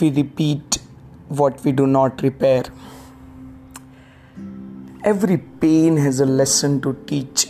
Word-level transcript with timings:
we 0.00 0.10
repeat 0.10 0.78
what 1.28 1.64
we 1.64 1.72
do 1.72 1.86
not 1.86 2.22
repair. 2.22 2.64
Every 5.04 5.36
pain 5.62 5.96
has 5.96 6.20
a 6.20 6.26
lesson 6.26 6.80
to 6.86 6.92
teach. 7.10 7.46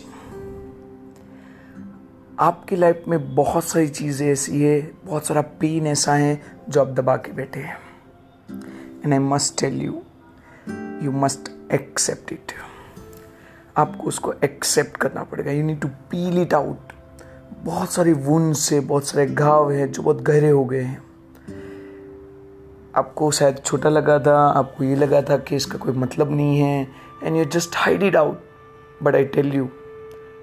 आपकी 2.40 2.76
life 2.76 3.04
में 3.08 3.34
बहुत 3.34 3.64
सारी 3.64 3.88
चीज़ें 3.88 4.26
ऐसी 4.32 4.62
है, 4.62 4.80
बहुत 5.04 5.26
सारा 5.26 5.40
पेन 5.60 5.86
ऐसा 5.86 6.14
है 6.14 6.40
जो 6.68 6.80
आप 6.80 6.88
दबा 6.88 7.16
के 7.16 7.32
बैठे 7.32 7.60
हैं। 7.60 7.78
And 9.04 9.12
I 9.12 9.18
must 9.18 9.58
tell 9.60 9.80
you 9.82 10.02
you 11.02 11.12
must 11.12 11.50
accept 11.72 12.32
it 12.32 12.52
आपको 13.76 14.08
उसको 14.08 14.32
एक्सेप्ट 14.44 14.96
करना 14.96 15.22
पड़ेगा। 15.24 15.50
You 15.50 15.64
need 15.64 15.80
to 15.80 15.88
peel 15.88 16.42
it 16.42 16.54
out 16.54 16.92
बहुत 17.64 17.92
सारी 17.92 18.12
वुन 18.12 18.52
से 18.52 18.80
बहुत 18.80 19.06
सारे 19.06 19.26
घाव 19.26 19.70
हैं 19.72 19.92
जो 19.92 20.02
बहुत 20.02 20.22
गहरे 20.22 20.50
हो 20.50 20.64
गए 20.64 20.82
हैं। 20.82 21.07
आपको 22.98 23.30
शायद 23.30 23.58
छोटा 23.64 23.88
लगा 23.88 24.18
था, 24.18 24.36
आपको 24.48 24.84
ये 24.84 24.94
लगा 24.94 25.22
था 25.22 25.36
कि 25.38 25.56
इसका 25.56 25.78
कोई 25.78 25.92
मतलब 25.94 26.30
नहीं 26.30 26.58
है 26.58 26.88
and 27.22 27.36
you 27.36 27.44
just 27.44 27.76
hide 27.76 28.02
it 28.02 28.16
out 28.16 28.40
but 29.02 29.14
I 29.14 29.24
tell 29.24 29.52
you 29.54 29.64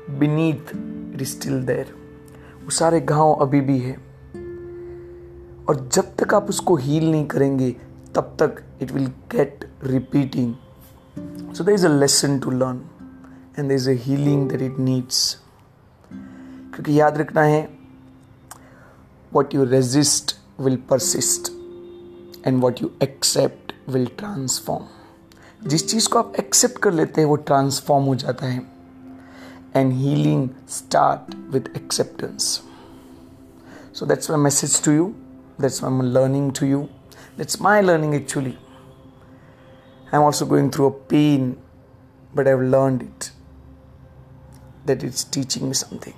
beneath 0.09 0.76
it 1.14 1.22
is 1.22 1.30
still 1.30 1.64
there 1.66 1.94
वो 2.64 2.70
सारे 2.70 3.00
घाव 3.02 3.34
अभी 3.34 3.62
भी 3.62 3.80
है। 3.80 3.94
और 5.70 5.90
जब 5.94 6.16
तक 6.16 6.34
आप 6.34 6.50
उसको 6.50 6.76
हील 6.76 7.09
नहीं 7.12 7.26
करेंगे, 7.26 7.70
तब 8.16 8.36
तक 8.40 8.62
it 8.81 8.92
will 8.92 9.08
get 9.31 9.70
repeating 9.84 10.53
so 11.53 11.64
there 11.64 11.73
is 11.76 11.88
a 11.88 11.90
lesson 11.90 12.40
to 12.40 12.52
learn 12.52 12.81
and 13.59 13.67
there 13.67 13.78
is 13.78 13.90
a 13.90 13.94
healing 13.94 14.50
that 14.50 14.62
it 14.62 14.80
needs 14.80 15.20
क्योंकि 16.12 17.00
याद 17.00 17.17
रखना 17.17 17.42
है 17.42 17.67
what 19.34 19.53
you 19.56 19.64
resist 19.66 20.36
will 20.59 20.78
persist 20.90 21.55
and 22.47 22.61
what 22.61 22.81
you 22.81 22.91
accept 23.03 23.73
will 23.89 24.05
transform 24.17 25.67
जिस 25.69 25.88
चीज़ 25.89 26.09
को 26.09 26.19
आप 26.19 26.33
एक्सेप्ट 26.39 26.77
कर 26.77 26.93
लेते 26.93 27.21
हैं 27.21 27.27
वो 27.27 27.35
ट्रांसफॉर्म 27.35 28.05
हो 28.05 28.15
जाता 28.15 28.45
है. 28.45 28.61
And 29.75 29.93
healing 29.93 30.49
start 30.69 31.35
with 31.35 31.75
acceptance 31.75 32.61
so 33.93 34.05
that's 34.05 34.29
my 34.31 34.39
message 34.39 34.83
to 34.83 34.91
you 34.91 35.13
that's 35.61 35.83
my 35.83 36.07
learning 36.09 36.51
to 36.59 36.66
you 36.66 36.81
that's 37.38 37.61
my 37.61 37.81
learning 37.81 38.16
actually 38.16 38.51
I 38.53 40.19
am 40.19 40.23
also 40.23 40.45
going 40.45 40.71
through 40.71 40.89
a 40.89 40.93
pain 41.09 41.55
but 42.35 42.47
I 42.47 42.53
have 42.53 42.61
learn 42.61 42.95
it 42.95 43.31
that 44.88 45.03
it's 45.03 45.23
teaching 45.23 45.69
me 45.69 45.73
something. 45.73 46.13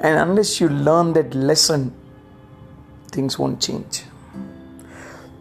And 0.00 0.18
unless 0.18 0.60
you 0.60 0.68
learn 0.68 1.12
that 1.12 1.34
lesson, 1.34 1.92
things 3.12 3.38
won't 3.38 3.60
change. 3.60 4.03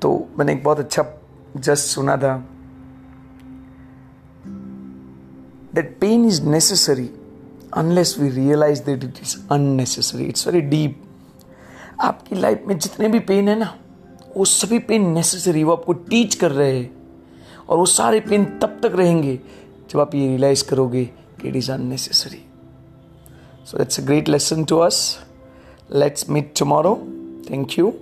तो 0.04 0.10
मैंने 0.40 0.54
एक 0.54 0.64
बहुत 0.64 0.80
अच्छा 0.80 1.06
just 1.58 1.86
सुना 1.86 2.16
था। 2.18 2.36
That 5.76 5.96
pain 6.00 6.26
is 6.26 6.42
necessary 6.46 7.10
unless 7.74 8.16
we 8.20 8.30
realise 8.30 8.84
that 8.84 9.04
it 9.04 9.20
is 9.22 9.36
unnecessary 9.52 10.26
it's 10.26 10.48
very 10.48 10.62
deep 10.62 11.02
आपकी 12.02 12.36
life 12.36 12.64
में 12.68 12.78
जितने 12.78 13.08
भी 13.08 13.20
पेन 13.22 13.50
है 13.50 13.58
ना, 13.60 13.74
वो 14.38 14.46
सभी 14.46 14.80
पेन 14.80 15.10
नेसेसरी 15.10 15.64
वो 15.64 15.72
आपको 15.72 15.94
टीच 15.94 16.36
कर 16.36 16.52
रहे 16.52 16.78
हैं। 16.78 16.92
और 17.70 17.78
वो 17.78 17.86
सारे 17.86 18.20
पेन 18.20 18.46
तब 18.60 18.80
तक 18.84 18.96
रहेंगे 18.96 19.40
जब 19.92 20.00
आप 20.00 20.16
ये 20.16 20.28
रियलाइज़ 20.28 20.64
करोगे 20.70 21.06
कि 21.42 21.48
it 21.48 21.56
is 21.56 21.72
unnecessary 21.72 22.46
so 23.66 23.78
that's 23.78 24.00
a 24.00 24.04
great 24.04 24.30
lesson 24.30 24.64
to 24.64 24.78
us 24.78 24.98
let's 25.96 26.30
meet 26.30 26.54
tomorrow 26.60 26.96
thank 27.52 27.80
you 27.80 27.94